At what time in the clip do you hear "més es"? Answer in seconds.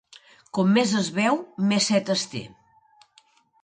0.77-1.11